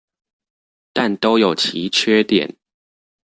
[0.93, 2.57] 但都有其缺點